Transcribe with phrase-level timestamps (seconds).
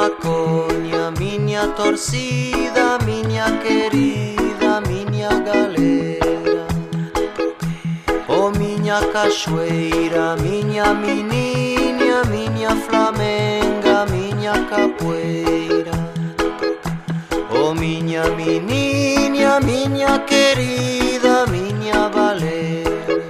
[0.00, 6.64] macoña, miña torcida, miña querida, miña galera.
[8.26, 15.96] Oh miña cachoeira, miña menininha, miña flamenga, miña capoeira.
[17.58, 23.28] Oh miña menininha, miña querida, miña valera.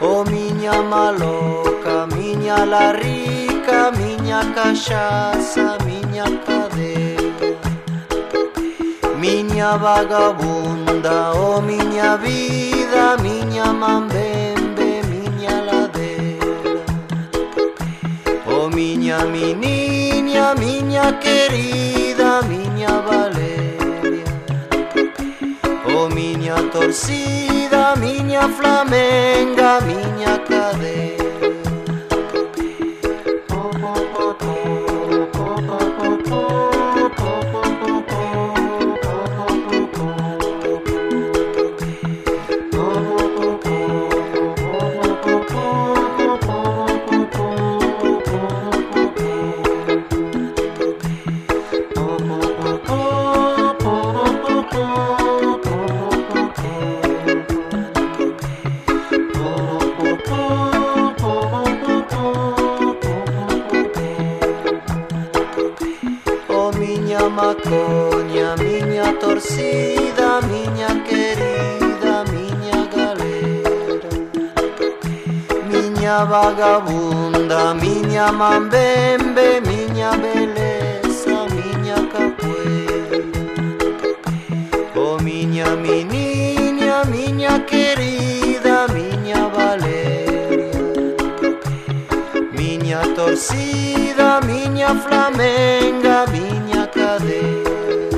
[0.00, 7.18] Oh miña maloca, miña la rica, miña miña cachaza, miña cadeia
[9.18, 16.46] Miña vagabunda, oh miña vida, miña mambembe, miña ladeira
[18.46, 24.24] Oh miña, mi miña querida, miña Valeria.
[25.92, 31.19] Oh miña torcida, miña flamenga, miña cadeia
[77.50, 83.18] Anda miña mambembe, miña beleza, miña capoeira
[84.94, 90.70] Oh miña meniña, miña querida, miña Valeria.
[92.52, 98.14] Miña torcida, miña flamenga, miña cadeira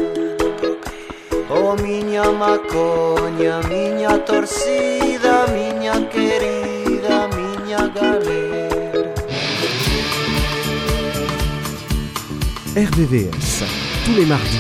[1.49, 8.72] Oh miña maconha, miña torcida, miña querida, miña galera.
[12.75, 13.65] RVVS,
[14.07, 14.59] tous les mardis,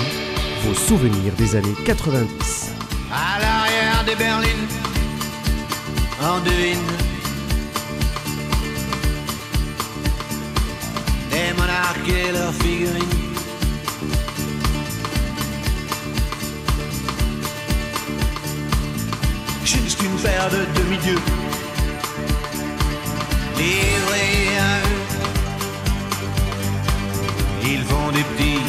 [0.66, 2.72] vos souvenirs des années 90.
[3.10, 4.68] À l'arrière des berlines,
[6.20, 6.78] on devine
[11.30, 13.02] des monarques et leurs figurines.
[19.64, 21.20] Juste une paire de demi-dieux
[23.56, 24.91] livrés à.
[27.92, 28.68] Font des petits,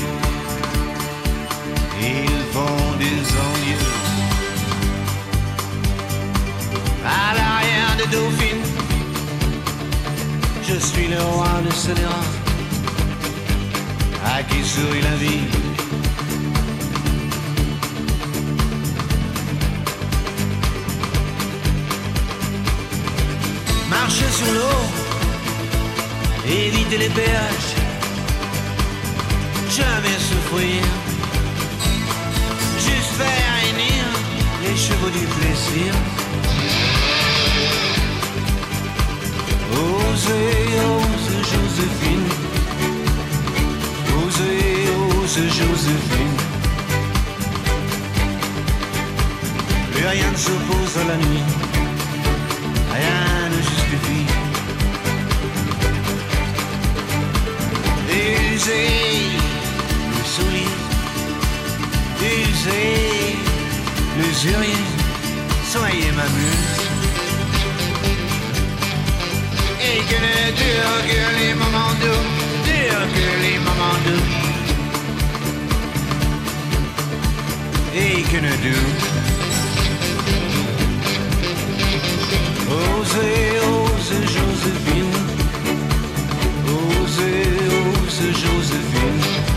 [2.12, 3.90] ils font des envieux.
[7.22, 8.66] À l'arrière des dauphines,
[10.68, 12.28] je suis le roi de Scélérat,
[14.34, 15.46] à qui sourit la vie.
[23.90, 24.82] Marcher sur l'eau,
[26.46, 27.73] éviter les péages,
[29.76, 30.84] jamais souffrir,
[32.78, 34.04] juste faire réunir
[34.64, 35.94] les chevaux du plaisir.
[39.72, 42.30] Osez, ose Joséphine.
[44.20, 46.38] Osez, ose Joséphine.
[49.92, 51.46] Plus rien ne s'oppose à la nuit.
[52.94, 54.28] Rien ne justifie.
[58.56, 59.43] Usez.
[62.24, 63.36] Usez
[64.18, 64.84] l'usurier.
[65.70, 66.80] Soyez ma muse.
[69.82, 72.24] Et que ne durent que les moments doux,
[72.64, 74.28] durent que les moments doux.
[77.94, 79.24] Et que ne durent.
[82.70, 85.18] Osez, osez Joséphine.
[86.68, 87.48] Osez,
[88.06, 89.53] osez Joséphine.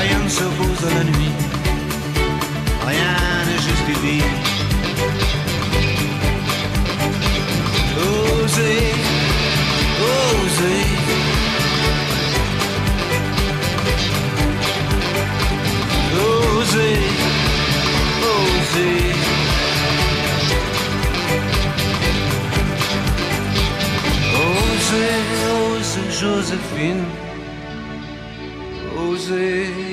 [0.00, 1.32] Rien ne s'oppose à la nuit.
[2.86, 3.16] Rien
[3.48, 4.22] ne justifie.
[7.98, 8.82] Osez,
[10.10, 10.86] osez.
[16.26, 17.00] Osez,
[18.32, 19.02] osez.
[24.46, 25.20] Osez,
[25.54, 27.04] osez Joséphine.
[28.96, 29.89] Osez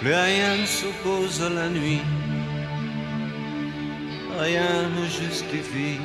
[0.00, 2.00] Plus rien ne s'oppose à la nuit.
[4.38, 6.00] rien ne justifie.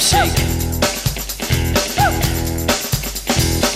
[0.00, 0.36] Shake.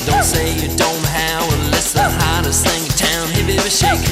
[0.07, 1.01] Don't say you don't.
[1.49, 3.29] Well, it's the hottest thing in town.
[3.29, 4.05] Hey, baby, shake.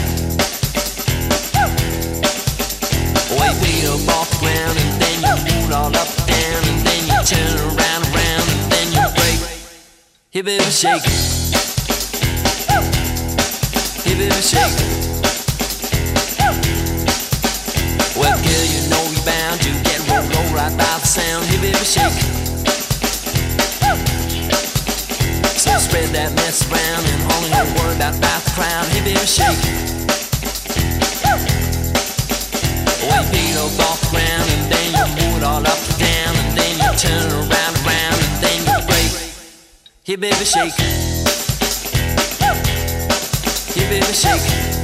[3.39, 7.03] Wait, up off the ground, and then you move all up and down, and then
[7.11, 9.39] you turn around, around, and then you break.
[10.31, 11.03] Hey, baby, shake.
[14.05, 15.08] Hey, baby, shake.
[20.59, 21.45] Right by the sound.
[21.47, 22.19] Hey, baby, shake.
[25.55, 28.87] So spread that mess around and only don't worry about, about the crowd.
[28.91, 29.63] Hey, baby, shake.
[31.23, 31.39] Well,
[33.07, 36.35] you beat up off the ground and then you move it all up and down
[36.43, 39.11] and then you turn around, around and then you break.
[40.03, 40.75] Hey, baby, shake.
[43.75, 44.78] Hey, baby, shake.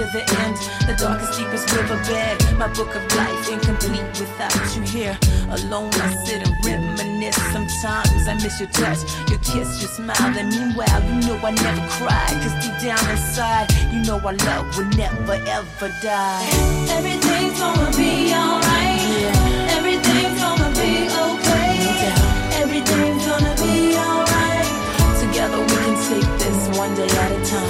[0.00, 0.56] Feel the end.
[0.86, 2.58] The darkest, deepest riverbed.
[2.58, 5.18] My book of life incomplete without you here.
[5.50, 7.36] Alone, I sit and reminisce.
[7.52, 10.38] Sometimes I miss your touch, your kiss, your smile.
[10.38, 12.28] And meanwhile, you know I never cry.
[12.42, 16.48] Cause deep down inside, you know our love will never ever die.
[16.96, 19.00] Everything's gonna be alright.
[19.20, 19.76] Yeah.
[19.76, 20.92] Everything's gonna be
[21.26, 21.72] okay.
[22.00, 22.62] Doubt.
[22.62, 24.68] Everything's gonna be alright.
[25.20, 27.69] Together we can take this one day at a time.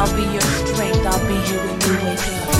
[0.00, 1.06] I'll be your strength.
[1.06, 2.59] I'll be here when you wake up.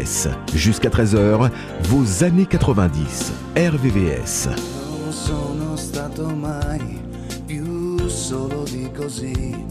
[0.00, 0.28] RVVS.
[0.54, 1.50] Jusqu'à 13h,
[1.88, 3.32] vos années 90.
[3.54, 4.46] RVVS.
[4.46, 7.00] Non sono stato mai
[7.46, 9.64] più solo di così.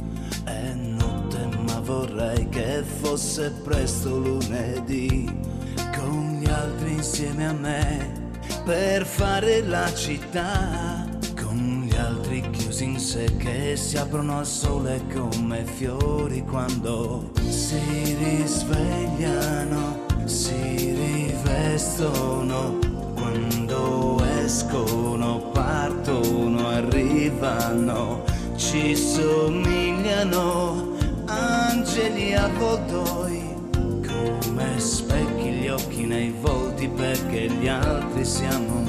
[0.44, 5.30] È notte ma vorrei che fosse presto lunedì.
[5.98, 8.32] Con gli altri insieme a me
[8.64, 11.08] per fare la città.
[11.42, 18.16] Con gli altri chiusi in sé che si aprono al sole come fiori quando si
[18.18, 20.06] risvegliano,
[20.50, 22.78] si rivestono
[23.14, 28.24] quando escono, partono, arrivano,
[28.56, 38.89] ci somigliano angeli avvoltoi, come specchi gli occhi nei volti perché gli altri siamo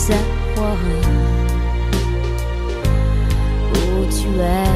[0.00, 0.76] désarroi.
[3.72, 4.74] Où tu es,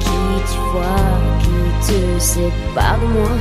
[0.00, 3.34] qui tu vois, qui te sépare de moi.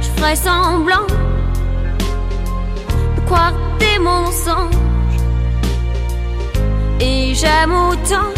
[0.00, 1.06] Je ferai semblant
[3.16, 4.74] de croire tes mensonges.
[7.00, 8.30] Et j'aime autant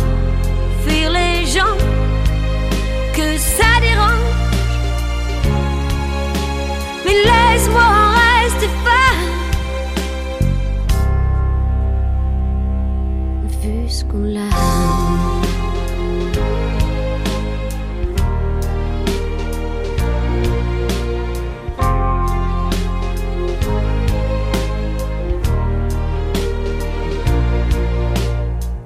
[0.85, 1.77] fuir les gens
[3.15, 4.13] que ça dérange.
[7.05, 8.08] Mais laisse-moi.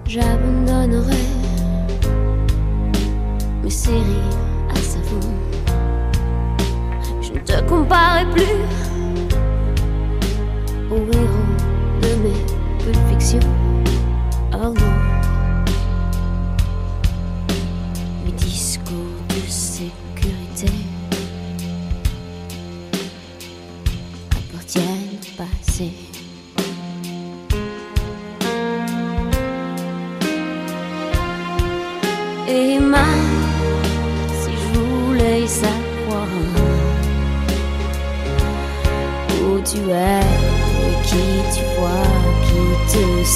[0.07, 1.17] J'abandonnerai
[3.62, 4.03] mes séries
[4.71, 5.21] à sa savon.
[7.23, 8.62] Je ne te comparerai plus.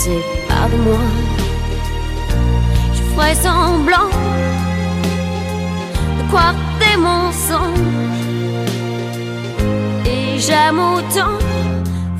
[0.06, 1.04] sépare-moi.
[2.94, 4.10] Je ferai semblant
[6.18, 8.20] de croire tes mensonges
[10.14, 11.38] et j'aime autant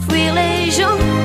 [0.09, 1.16] fuir les gens.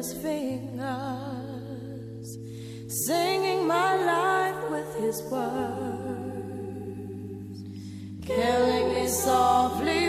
[0.00, 0.78] his fingers,
[2.88, 5.98] singing my life with his words,
[8.24, 9.99] killing me softly.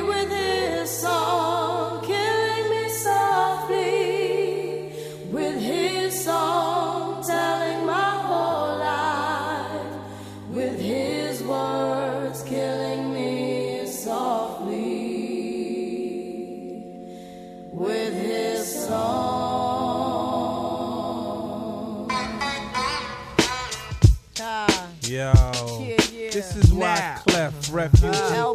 [27.71, 28.03] refuge.
[28.03, 28.53] Uh,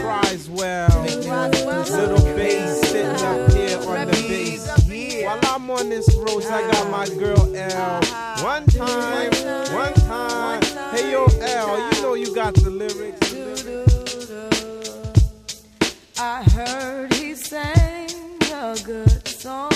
[0.00, 1.02] Cries well.
[1.02, 3.48] Little bass sitting up ah.
[3.52, 5.24] here on the bass.
[5.24, 6.90] While I'm on this roast, I got ah.
[6.90, 7.96] my girl L.
[7.96, 8.44] Uh-huh.
[8.44, 9.32] One time,
[9.74, 10.62] one time.
[10.94, 13.34] Hey yo, L, you know you got the lyrics.
[16.18, 18.08] I heard he sang
[18.52, 19.72] a good song.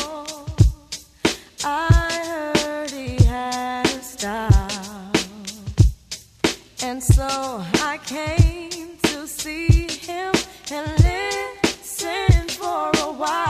[1.64, 1.89] I
[6.90, 10.35] And so I came to see him
[10.72, 13.50] and listen for a while.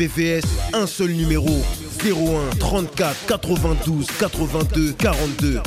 [0.00, 1.62] VVS, un seul numéro
[2.02, 5.60] 01 34 92 82 42.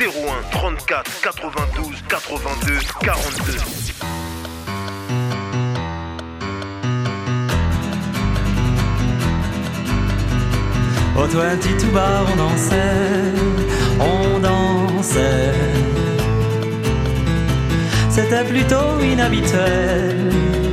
[0.00, 0.04] 01
[0.50, 3.52] 34 92 82 42.
[11.16, 12.76] Au toilette tout bas, on dansait,
[14.00, 15.52] on dansait.
[18.08, 20.63] C'était plutôt inhabituel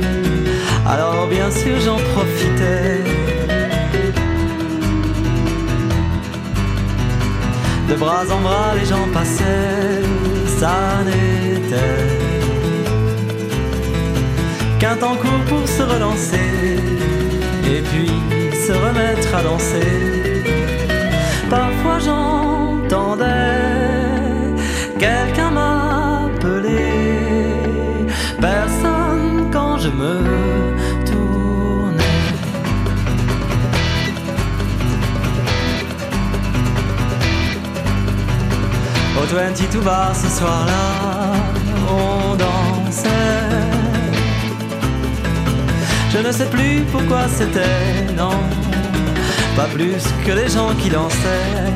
[0.92, 3.00] alors bien sûr j'en profitais.
[7.88, 10.02] De bras en bras les gens passaient,
[10.58, 10.76] ça
[11.06, 12.08] n'était
[14.78, 16.76] qu'un temps court pour se relancer
[17.72, 18.12] et puis
[18.66, 20.42] se remettre à danser.
[21.48, 23.24] Parfois j'entendais
[24.98, 26.86] quelqu'un m'appeler,
[28.38, 30.51] personne quand je me
[39.32, 41.32] 20 tout bas ce soir-là,
[41.88, 43.08] on dansait.
[46.12, 48.38] Je ne sais plus pourquoi c'était, non,
[49.56, 51.72] pas plus que les gens qui dansaient.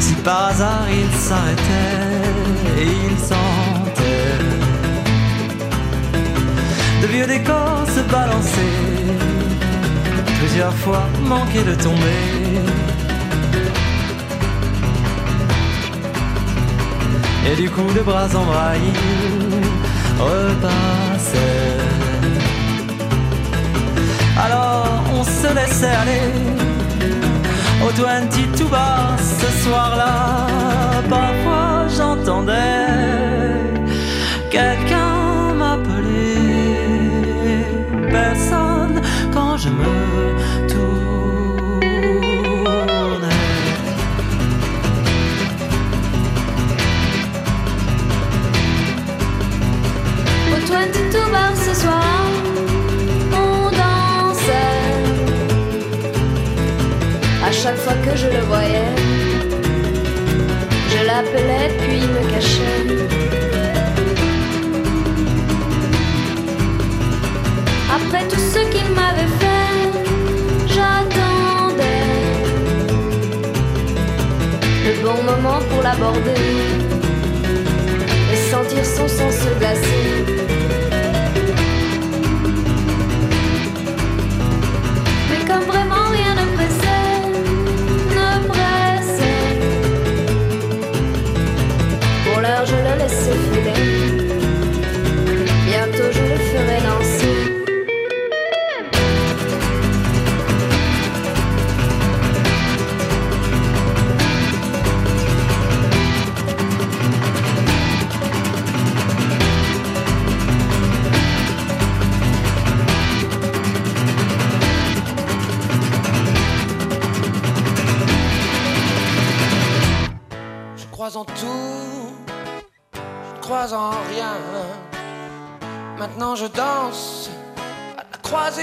[0.00, 4.40] Si par hasard il s'arrêtait et il sentait
[7.00, 8.72] de vieux décors se balancer
[10.40, 12.71] plusieurs fois manquer de tomber.
[17.50, 21.82] Et du coup de bras en bras ils repassaient
[24.44, 26.30] Alors on se laissait aller
[27.84, 30.46] Au 22 bar ce soir-là
[31.10, 32.86] Parfois j'entendais
[34.50, 34.91] Quelqu'un
[51.74, 52.02] ce soir,
[53.32, 54.52] on dansait.
[57.46, 58.94] À chaque fois que je le voyais,
[60.90, 62.86] je l'appelais puis me cachais.
[67.96, 69.88] Après tout ce qu'il m'avait fait,
[70.66, 72.06] j'attendais
[74.86, 76.48] le bon moment pour l'aborder
[78.32, 80.21] et sentir son sang se glacer.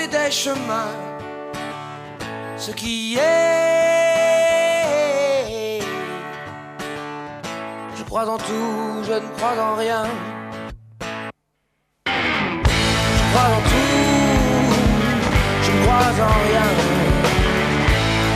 [0.07, 0.95] Des chemins.
[2.57, 3.19] Ce qui est,
[7.95, 10.03] je crois en tout, je ne crois en rien.
[12.05, 12.11] Je
[13.31, 14.69] crois en tout,
[15.63, 16.67] je ne crois en rien.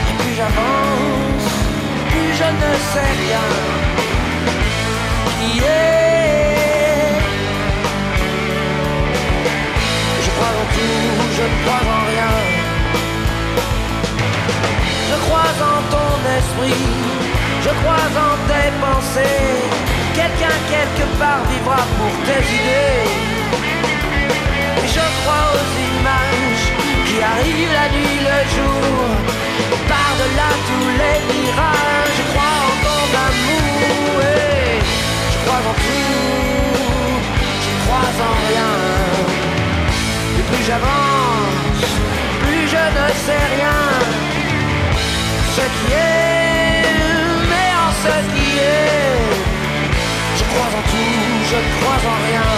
[0.08, 1.46] Et plus j'avance,
[2.10, 3.73] plus je ne sais rien.
[11.44, 12.34] Je ne crois en rien.
[15.10, 16.86] Je crois en ton esprit,
[17.64, 19.52] je crois en tes pensées.
[20.18, 23.10] Quelqu'un quelque part vivra pour tes idées.
[24.82, 26.66] Et je crois aux images
[27.06, 28.94] qui arrivent la nuit, le jour.
[29.92, 32.73] Par-delà tous les mirages, je crois en
[50.90, 52.50] tout, je crois en rien.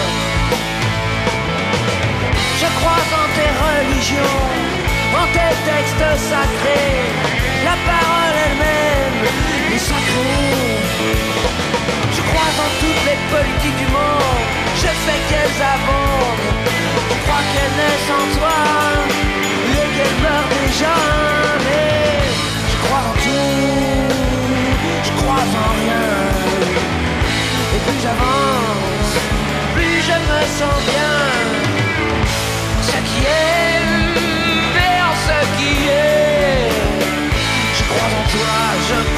[2.61, 4.43] Je crois en tes religions,
[5.19, 7.05] en tes textes sacrés.
[7.67, 9.19] La parole elle-même
[9.75, 11.17] est sacrée.
[12.15, 14.43] Je crois en toutes les politiques du monde.
[14.75, 16.47] Je sais qu'elles abondent.
[17.11, 18.59] Je crois qu'elles naissent en toi
[19.79, 20.95] et qu'elles meurent déjà.
[21.65, 22.21] Mais
[22.71, 24.17] je crois en qui aime
[24.87, 25.37] et
[25.69, 25.76] en
[27.87, 29.13] plus j'avance,
[29.75, 31.17] plus je me sens bien.
[32.81, 33.81] Ce qui est
[34.77, 36.69] vers ce qui est,
[37.77, 38.57] je crois en toi,
[38.89, 39.16] je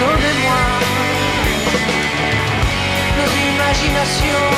[0.00, 0.82] nos mémoires.
[3.18, 4.50] Nos imaginations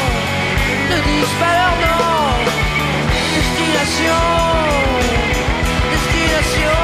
[0.90, 2.08] ne disent pas leur nom.
[3.36, 4.24] Destination,
[5.92, 6.78] destination.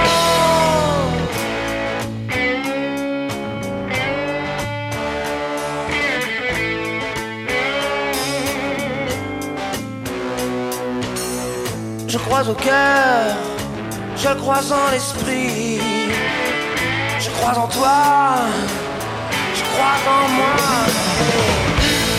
[12.09, 13.36] Je crois au cœur,
[14.16, 15.80] je crois en l'esprit.
[17.37, 17.99] Crois en toi,
[19.55, 20.57] je crois en moi.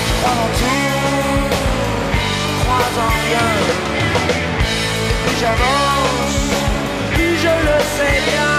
[0.08, 0.92] Je crois en tout,
[2.52, 3.50] je crois en rien.
[5.26, 6.38] Plus j'avance,
[7.14, 8.56] plus je le sais bien.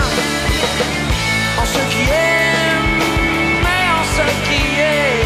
[1.60, 2.76] En ce qui est,
[3.64, 5.24] mais en ce qui est.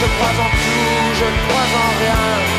[0.00, 2.49] Je crois en tout, je crois en rien.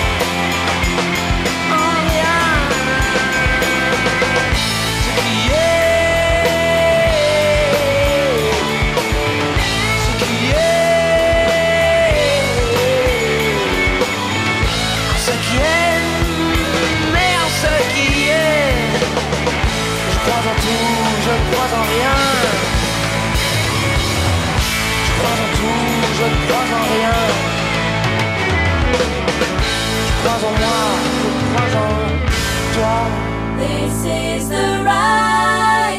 [33.58, 35.91] This is the right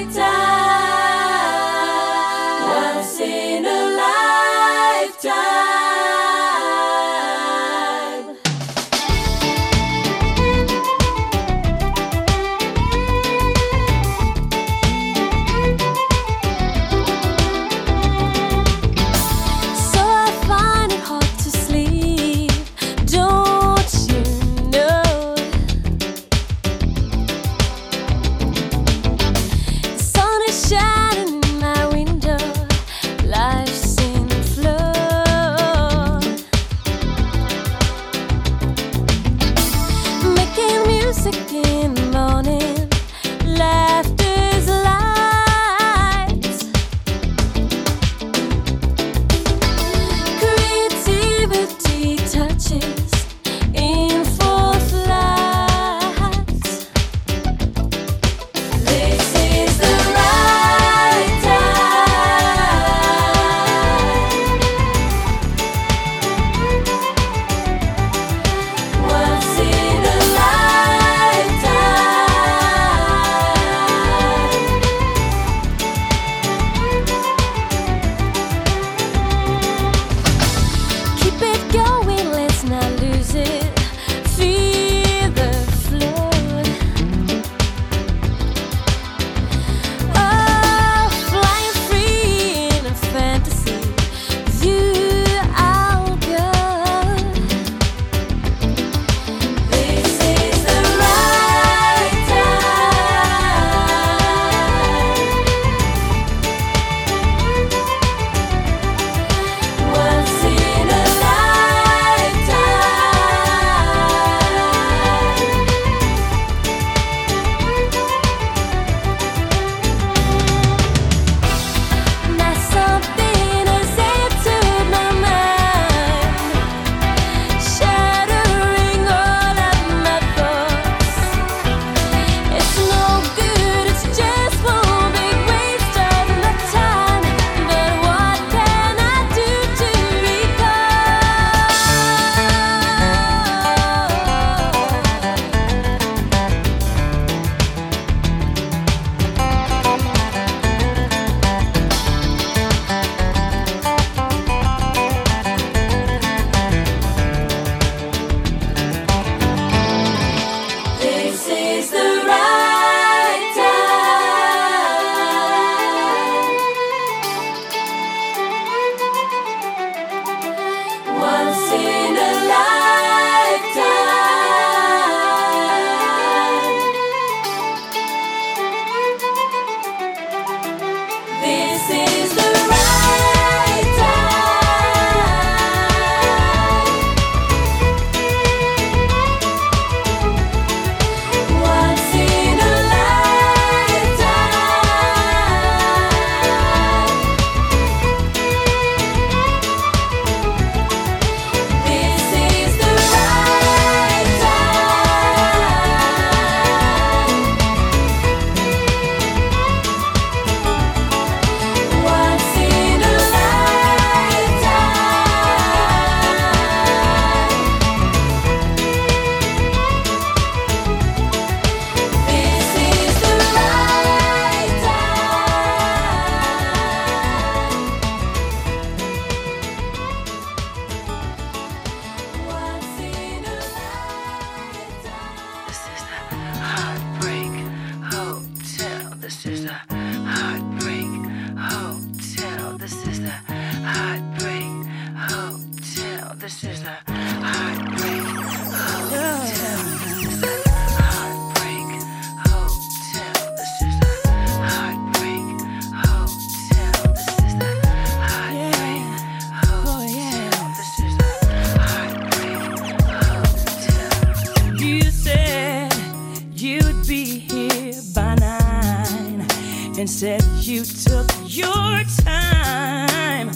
[270.23, 273.51] said you took your time.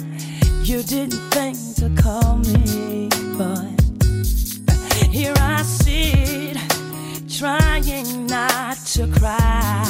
[0.65, 3.81] You didn't think to call me, but
[5.13, 6.57] here I sit,
[7.39, 9.87] trying not to cry,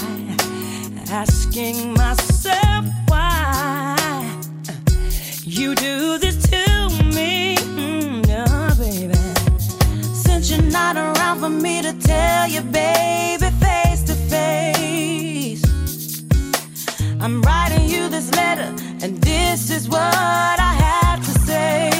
[1.08, 3.96] asking myself why
[5.44, 9.14] you do this to me, mm, oh, baby.
[10.12, 13.45] Since you're not around for me to tell you, baby,
[17.26, 18.72] I'm writing you this letter,
[19.02, 21.90] and this is what I have to say.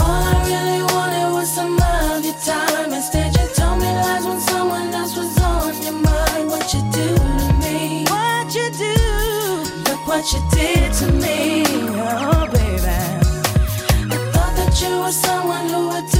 [0.00, 2.90] All I really wanted was some of your time.
[2.90, 6.48] Instead, you told me lies when someone else was on your mind.
[6.48, 8.06] What you do to me?
[8.08, 8.94] What you do?
[9.84, 12.96] Look what you did to me, oh baby.
[14.08, 16.13] I thought that you were someone who would